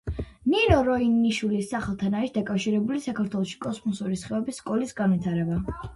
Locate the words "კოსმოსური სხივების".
3.67-4.63